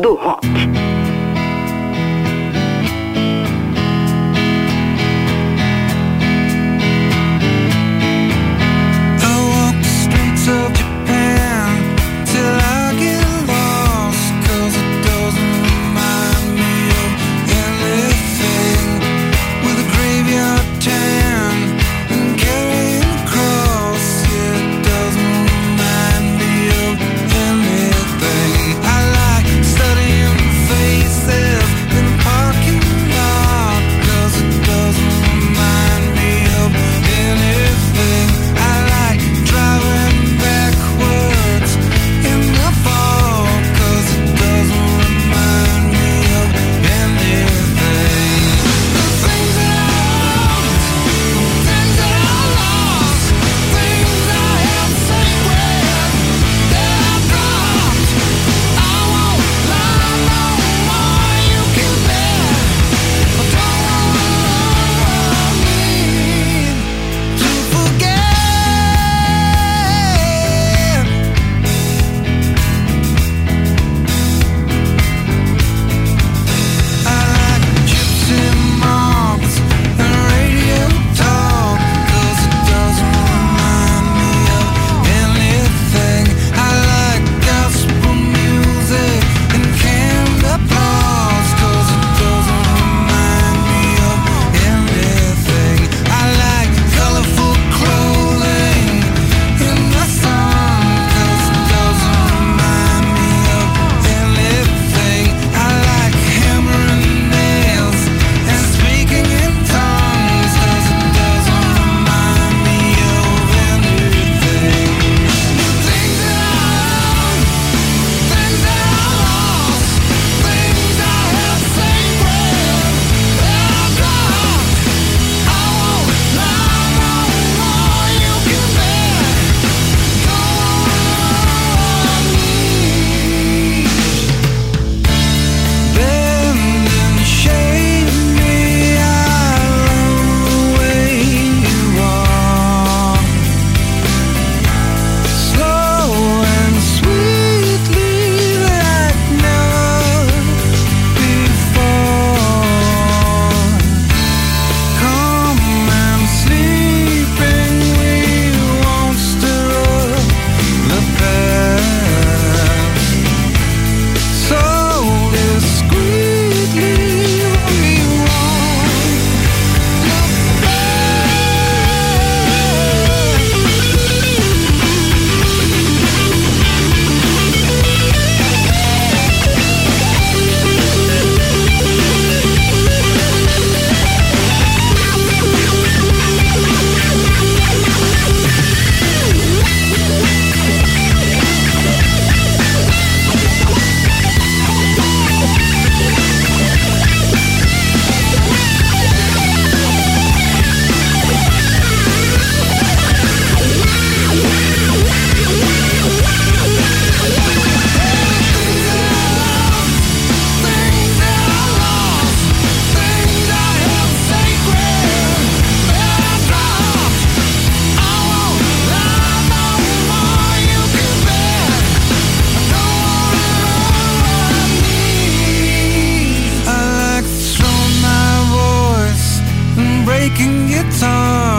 do 0.00 0.16
rock. 0.16 1.05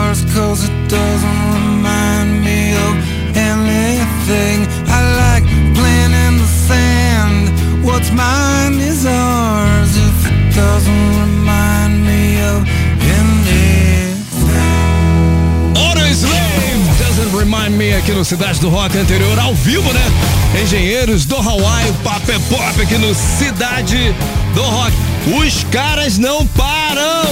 cause 0.08 0.64
it 0.64 0.88
doesn't 0.88 1.37
no 18.18 18.24
Cidade 18.24 18.58
do 18.58 18.68
Rock 18.68 18.98
anterior, 18.98 19.38
ao 19.38 19.54
vivo, 19.54 19.92
né? 19.92 20.02
Engenheiros 20.60 21.24
do 21.24 21.36
Hawaii, 21.36 21.88
o 21.88 21.94
papo 22.02 22.32
é 22.32 22.38
pop 22.40 22.82
aqui 22.82 22.98
no 22.98 23.14
Cidade 23.14 24.12
do 24.56 24.62
Rock. 24.62 24.92
Os 25.38 25.62
caras 25.70 26.18
não 26.18 26.44
param! 26.44 27.28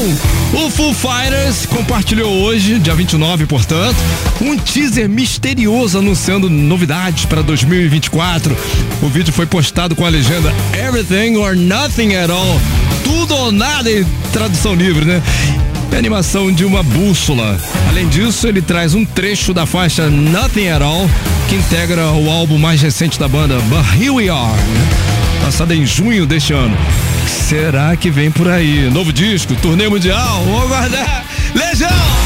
O 0.53 0.71
Foo 0.71 0.95
Fighters 0.95 1.67
compartilhou 1.67 2.33
hoje, 2.33 2.79
dia 2.79 2.95
29, 2.95 3.47
portanto, 3.47 3.97
um 4.41 4.57
teaser 4.57 5.09
misterioso 5.09 5.99
anunciando 5.99 6.49
novidades 6.49 7.25
para 7.25 7.43
2024. 7.43 8.57
O 9.03 9.09
vídeo 9.09 9.33
foi 9.33 9.45
postado 9.45 9.97
com 9.97 10.07
a 10.07 10.09
legenda 10.09 10.55
Everything 10.73 11.37
or 11.37 11.57
Nothing 11.57 12.15
at 12.15 12.31
All. 12.31 12.61
Tudo 13.03 13.35
ou 13.35 13.51
nada 13.51 13.91
em 13.91 14.07
tradução 14.33 14.73
livre, 14.73 15.05
né? 15.05 15.21
e 15.93 15.97
animação 15.97 16.53
de 16.53 16.65
uma 16.65 16.83
bússola. 16.83 17.59
Além 17.89 18.09
disso, 18.09 18.47
ele 18.47 18.61
traz 18.61 18.95
um 18.95 19.05
trecho 19.05 19.55
da 19.55 19.67
faixa 19.67 20.09
Nothing 20.09 20.69
at 20.69 20.83
All, 20.83 21.09
que 21.49 21.55
integra 21.55 22.11
o 22.13 22.31
álbum 22.31 22.59
mais 22.59 22.83
recente 22.83 23.19
da 23.19 23.29
banda, 23.29 23.59
But 23.61 23.85
Here 24.01 24.11
We 24.11 24.29
Are, 24.29 24.57
né? 24.57 24.89
lançado 25.43 25.73
em 25.73 25.87
junho 25.87 26.27
deste 26.27 26.53
ano. 26.53 26.77
Será 27.27 27.97
que 27.97 28.11
vem 28.11 28.31
por 28.31 28.49
aí? 28.49 28.91
Novo 28.91 29.13
disco, 29.13 29.55
turnê 29.57 29.89
mundial, 29.89 30.43
vou 30.45 30.63
aguardar. 30.63 31.25
Legião! 31.55 32.26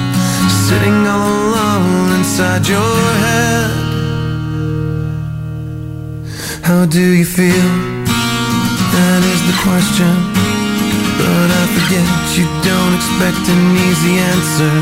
Sitting 0.51 1.07
all 1.07 1.31
alone 1.47 2.11
inside 2.19 2.67
your 2.67 2.95
head. 3.23 3.71
How 6.63 6.85
do 6.85 7.03
you 7.19 7.25
feel? 7.25 7.69
That 8.95 9.21
is 9.33 9.41
the 9.49 9.55
question. 9.63 10.11
But 11.19 11.47
I 11.51 11.63
forget 11.75 12.07
you 12.37 12.47
don't 12.63 12.93
expect 12.99 13.43
an 13.47 13.61
easy 13.87 14.13
answer. 14.19 14.73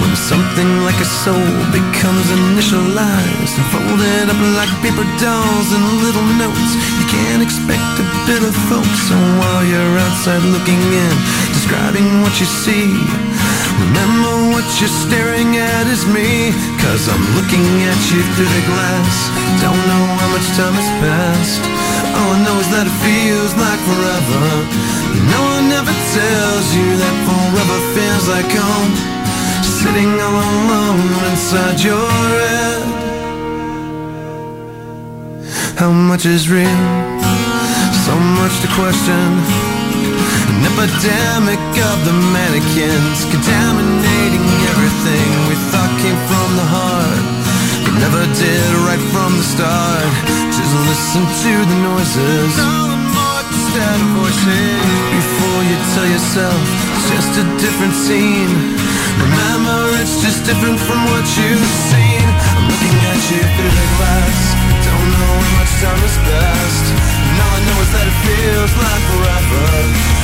When 0.00 0.14
something 0.16 0.70
like 0.84 0.98
a 1.00 1.08
soul 1.24 1.50
becomes 1.70 2.26
initialized 2.28 3.54
and 3.56 3.66
folded 3.72 4.26
up 4.28 4.40
like 4.58 4.72
paper 4.84 5.06
dolls 5.22 5.68
and 5.72 5.84
little 6.04 6.28
notes, 6.36 6.72
you 6.98 7.06
can't 7.08 7.42
expect 7.42 8.02
a 8.02 8.06
bit 8.28 8.42
of 8.42 8.54
folks. 8.68 9.00
So 9.08 9.16
while 9.40 9.64
you're 9.64 9.96
outside 10.04 10.44
looking 10.52 10.82
in, 10.92 11.14
describing 11.56 12.06
what 12.22 12.34
you 12.40 12.46
see, 12.46 12.90
remember 13.82 14.54
what 14.54 14.66
you're 14.78 14.96
staring 15.06 15.56
at 15.56 15.86
is 15.86 16.06
me. 16.06 16.52
Cause 16.82 17.08
I'm 17.08 17.24
looking 17.38 17.66
at 17.90 18.00
you 18.12 18.20
through 18.34 18.50
the 18.50 18.64
glass. 18.70 19.14
Don't 19.64 19.82
know 19.90 20.04
how 20.20 20.28
much 20.34 20.46
time 20.58 20.76
has 20.78 20.90
passed. 21.02 21.62
All 22.16 22.30
I 22.34 22.38
know 22.44 22.56
is 22.62 22.68
that 22.74 22.86
it 22.86 22.96
feels 23.02 23.52
like 23.58 23.80
forever. 23.88 24.44
No 25.34 25.40
one 25.56 25.68
ever 25.72 25.96
tells 26.14 26.66
you 26.76 26.88
that 27.02 27.16
forever 27.26 27.78
feels 27.96 28.26
like 28.30 28.50
home. 28.50 28.94
Sitting 29.62 30.12
all 30.18 30.36
alone 30.40 31.02
inside 31.30 31.78
your 31.80 32.10
head. 32.40 33.04
How 35.76 35.90
much 35.90 36.24
is 36.24 36.48
real? 36.48 36.80
So 38.06 38.14
much 38.38 38.54
to 38.62 38.68
question. 38.78 39.83
An 40.54 40.62
epidemic 40.70 41.62
of 41.90 41.98
the 42.06 42.14
mannequins 42.30 43.26
contaminating 43.30 44.46
everything 44.70 45.28
we 45.50 45.56
thought 45.70 45.92
came 45.98 46.18
from 46.30 46.48
the 46.54 46.66
heart. 46.70 47.24
But 47.84 47.94
never 47.98 48.22
did 48.38 48.70
right 48.86 49.04
from 49.10 49.34
the 49.34 49.46
start. 49.46 50.10
Just 50.54 50.74
listen 50.86 51.22
to 51.26 51.52
the 51.70 51.78
noises. 51.82 52.54
Instead 53.74 53.98
of 53.98 54.10
voices. 54.18 54.82
Before 55.18 55.60
you 55.66 55.76
tell 55.94 56.06
yourself 56.06 56.62
it's 56.94 57.08
just 57.10 57.32
a 57.42 57.46
different 57.58 57.94
scene. 57.94 58.54
Remember, 59.18 59.78
it's 59.98 60.22
just 60.22 60.46
different 60.46 60.78
from 60.78 61.00
what 61.10 61.26
you've 61.34 61.70
seen. 61.90 62.26
I'm 62.54 62.66
looking 62.70 62.98
at 63.10 63.20
you 63.30 63.42
through 63.42 63.74
the 63.74 63.88
glass. 63.98 64.38
Don't 64.86 65.10
know 65.18 65.34
how 65.42 65.58
much 65.58 65.72
time 65.82 66.00
has 66.06 66.16
passed. 66.22 66.86
And 66.94 67.36
all 67.42 67.50
I 67.50 67.60
know 67.66 67.78
is 67.82 67.90
that 67.94 68.06
it 68.06 68.18
feels 68.22 68.72
like 68.78 69.02
forever. 69.10 70.23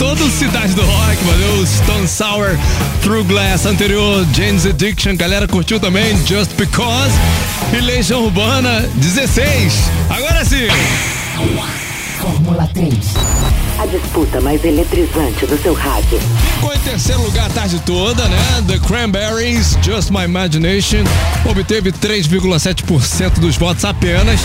no 0.00 0.08
sexto 0.08 0.14
do 0.14 0.30
Cidade 0.30 0.74
do 0.74 0.82
Rock, 0.82 1.24
valeu? 1.24 1.66
Stone 1.66 2.08
Sour, 2.08 2.58
Through 3.02 3.24
Glass 3.24 3.66
anterior, 3.66 4.26
James 4.32 4.64
Addiction, 4.64 5.14
galera 5.14 5.46
curtiu 5.46 5.78
também, 5.78 6.16
Just 6.26 6.52
Because. 6.56 7.12
E 7.72 7.80
Legião 7.80 8.24
Urbana 8.24 8.88
16. 8.94 9.74
Agora 10.08 10.44
sim! 10.44 10.68
Fórmula 12.18 12.68
3. 12.72 12.94
A 13.78 13.86
disputa 13.86 14.40
mais 14.40 14.64
eletrizante 14.64 15.46
do 15.46 15.60
seu 15.62 15.74
rádio. 15.74 16.18
Ficou 16.54 16.74
em 16.74 16.78
terceiro 16.78 17.22
lugar 17.22 17.46
a 17.46 17.50
tarde 17.50 17.80
toda, 17.84 18.26
né? 18.28 18.64
The 18.66 18.78
Cranberries, 18.78 19.76
Just 19.82 20.10
My 20.10 20.24
Imagination, 20.24 21.04
obteve 21.48 21.92
3,7% 21.92 23.38
dos 23.38 23.56
votos 23.56 23.84
apenas. 23.84 24.40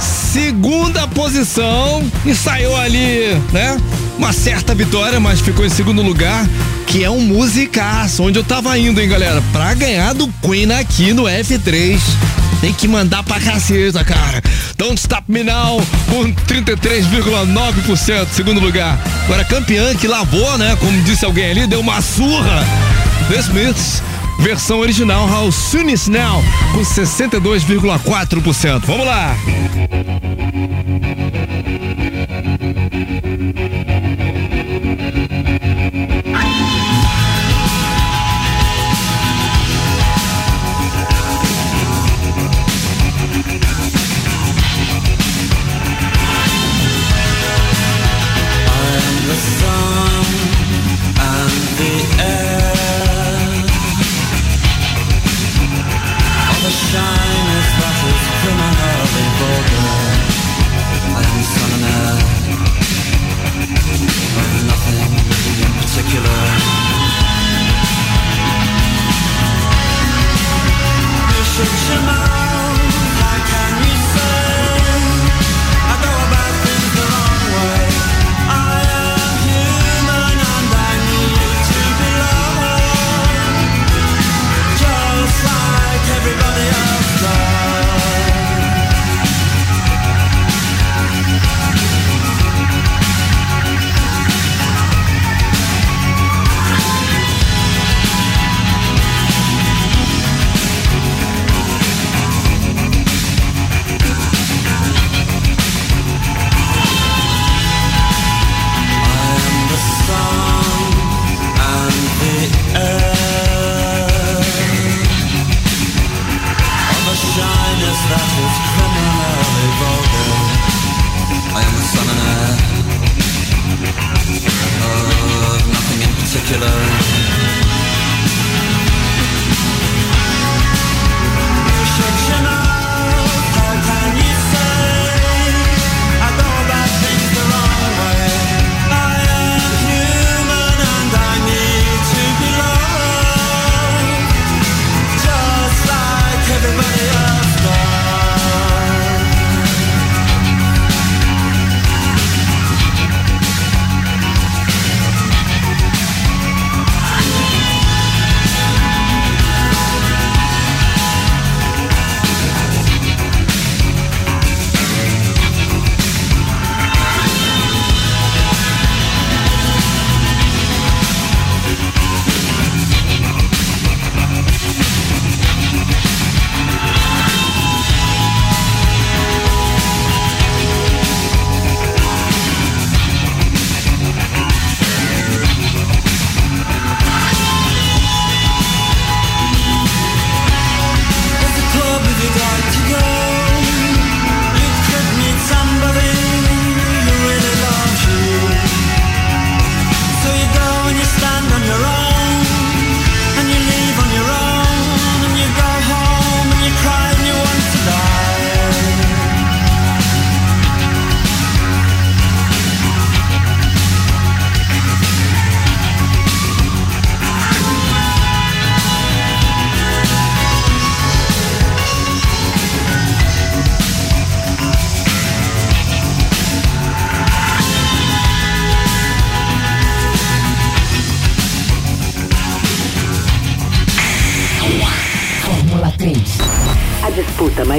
Segunda 0.00 1.06
posição 1.08 2.02
e 2.24 2.34
saiu 2.34 2.76
ali, 2.76 3.34
né? 3.52 3.76
Uma 4.18 4.32
certa 4.32 4.74
vitória, 4.74 5.20
mas 5.20 5.40
ficou 5.40 5.64
em 5.64 5.70
segundo 5.70 6.02
lugar, 6.02 6.44
que 6.88 7.04
é 7.04 7.10
um 7.10 7.20
musicaço, 7.20 8.24
onde 8.24 8.36
eu 8.36 8.42
tava 8.42 8.76
indo, 8.76 9.00
hein, 9.00 9.08
galera? 9.08 9.40
Pra 9.52 9.72
ganhar 9.74 10.12
do 10.12 10.26
Queen 10.42 10.72
aqui 10.72 11.12
no 11.12 11.22
F3. 11.22 12.00
Tem 12.60 12.72
que 12.72 12.88
mandar 12.88 13.22
pra 13.22 13.38
caceta, 13.38 14.02
cara. 14.02 14.42
Don't 14.76 14.98
Stop 14.98 15.30
Me 15.30 15.44
Now, 15.44 15.80
com 16.10 16.32
33,9%, 16.32 18.26
segundo 18.32 18.58
lugar. 18.58 18.98
Agora, 19.24 19.44
campeã 19.44 19.94
que 19.94 20.08
lavou, 20.08 20.58
né? 20.58 20.76
Como 20.80 21.00
disse 21.02 21.24
alguém 21.24 21.52
ali, 21.52 21.68
deu 21.68 21.78
uma 21.78 22.02
surra. 22.02 22.66
The 23.30 23.38
Smiths, 23.38 24.02
versão 24.40 24.80
original, 24.80 25.28
How 25.28 25.52
Soon 25.52 25.90
Is 25.90 26.08
Now, 26.08 26.42
com 26.72 26.80
62,4%. 26.80 28.82
Vamos 28.84 29.06
lá! 29.06 29.36
I'm 33.58 33.87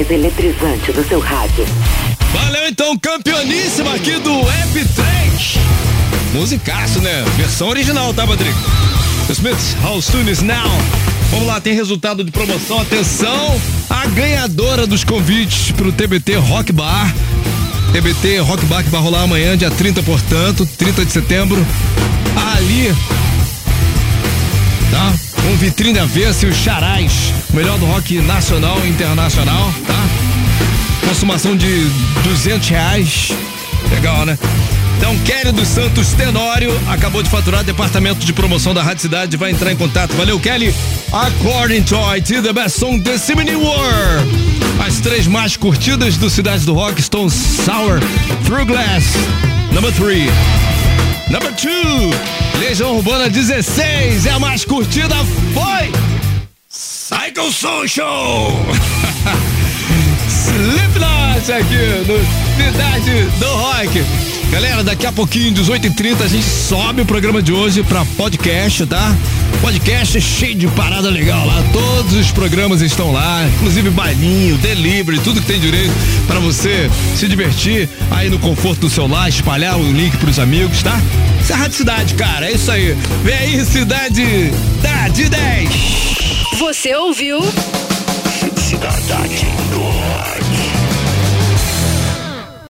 mais 0.00 0.10
eletrizante 0.10 0.92
do 0.92 1.06
seu 1.06 1.20
rádio. 1.20 1.66
Valeu 2.32 2.68
então, 2.68 2.96
campeoníssima 2.98 3.94
aqui 3.94 4.12
do 4.12 4.30
F3. 4.30 5.58
Musicaço, 6.32 7.00
né? 7.00 7.24
Versão 7.36 7.68
original, 7.68 8.14
tá, 8.14 8.24
Rodrigo? 8.24 8.56
The 9.26 9.32
Smiths, 9.34 9.76
How 9.84 10.00
Soon 10.00 10.28
Is 10.30 10.42
Now. 10.42 10.70
Vamos 11.30 11.46
lá, 11.46 11.60
tem 11.60 11.74
resultado 11.74 12.24
de 12.24 12.30
promoção. 12.30 12.80
Atenção, 12.80 13.60
a 13.88 14.06
ganhadora 14.06 14.86
dos 14.86 15.04
convites 15.04 15.70
pro 15.72 15.92
TBT 15.92 16.36
Rock 16.36 16.72
Bar. 16.72 17.12
TBT 17.92 18.38
Rock 18.38 18.64
Bar 18.66 18.84
que 18.84 18.90
vai 18.90 19.00
rolar 19.00 19.22
amanhã, 19.22 19.56
dia 19.56 19.70
30, 19.70 20.02
portanto, 20.02 20.66
30 20.78 21.04
de 21.04 21.12
setembro. 21.12 21.66
Ali 22.54 22.94
tá? 24.90 25.14
Com 25.42 25.56
vitrine 25.56 25.98
avessa 25.98 26.46
e 26.46 26.48
os 26.48 26.56
charais, 26.56 27.32
o 27.52 27.56
melhor 27.56 27.78
do 27.78 27.86
rock 27.86 28.20
nacional 28.20 28.78
e 28.84 28.88
internacional, 28.88 29.72
tá? 29.86 31.08
Consumação 31.08 31.56
de 31.56 31.84
200 32.22 32.68
reais, 32.68 33.32
legal, 33.90 34.24
né? 34.24 34.38
Então, 34.96 35.16
Kelly 35.20 35.52
dos 35.52 35.68
Santos 35.68 36.12
Tenório 36.12 36.70
acabou 36.88 37.22
de 37.22 37.30
faturar 37.30 37.64
departamento 37.64 38.24
de 38.24 38.32
promoção 38.32 38.74
da 38.74 38.82
Rádio 38.82 39.02
Cidade, 39.02 39.36
vai 39.36 39.50
entrar 39.50 39.72
em 39.72 39.76
contato. 39.76 40.14
Valeu, 40.14 40.38
Kelly. 40.38 40.74
According 41.12 41.82
to 41.84 41.96
IT, 42.14 42.42
the 42.42 42.52
best 42.52 42.78
song 42.78 43.00
this 43.00 43.28
evening 43.28 43.56
were. 43.56 44.86
As 44.86 45.00
três 45.00 45.26
mais 45.26 45.56
curtidas 45.56 46.16
do 46.16 46.30
Cidade 46.30 46.64
do 46.64 46.74
Rock 46.74 47.00
estão 47.00 47.28
Sour, 47.28 48.00
Through 48.44 48.66
Glass, 48.66 49.04
Number 49.72 49.92
Three. 49.92 50.30
Number 51.30 51.52
two, 51.54 52.60
Legião 52.60 52.96
Urbana 52.96 53.28
16, 53.28 54.26
é 54.26 54.30
a 54.30 54.38
mais 54.38 54.64
curtida, 54.64 55.14
foi 55.54 56.09
Psycho 57.10 57.50
Social. 57.50 58.52
Slipknot 60.30 61.52
aqui 61.52 61.74
no 62.06 62.64
Cidade 62.64 63.24
do 63.40 63.46
Rock. 63.46 64.04
Galera, 64.52 64.84
daqui 64.84 65.06
a 65.06 65.12
pouquinho, 65.12 65.52
18h30, 65.54 66.22
a 66.22 66.28
gente 66.28 66.44
sobe 66.44 67.02
o 67.02 67.06
programa 67.06 67.42
de 67.42 67.52
hoje 67.52 67.82
pra 67.82 68.04
podcast, 68.16 68.86
tá? 68.86 69.12
Podcast 69.60 70.20
cheio 70.20 70.54
de 70.54 70.68
parada 70.68 71.10
legal 71.10 71.44
lá. 71.44 71.60
Todos 71.72 72.12
os 72.12 72.30
programas 72.30 72.80
estão 72.80 73.10
lá, 73.10 73.44
inclusive 73.56 73.90
bailinho, 73.90 74.56
delivery, 74.58 75.18
tudo 75.18 75.40
que 75.40 75.48
tem 75.48 75.58
direito 75.58 75.92
para 76.28 76.38
você 76.38 76.88
se 77.16 77.26
divertir 77.26 77.88
aí 78.12 78.30
no 78.30 78.38
conforto 78.38 78.82
do 78.82 78.90
seu 78.90 79.08
lar, 79.08 79.28
espalhar 79.28 79.76
o 79.76 79.92
link 79.92 80.16
pros 80.18 80.38
amigos, 80.38 80.80
tá? 80.80 80.96
Isso 81.42 81.52
é 81.52 81.56
Rádio 81.56 81.76
Cidade, 81.76 82.14
cara, 82.14 82.46
é 82.46 82.52
isso 82.52 82.70
aí. 82.70 82.96
Vem 83.24 83.34
aí, 83.34 83.64
Cidade 83.64 84.52
da 84.80 85.08
de 85.08 85.28
10. 85.28 86.29
Você 86.60 86.94
ouviu? 86.94 87.40
Cidade 88.54 89.46
do 89.70 89.80
Rock. 89.80 90.49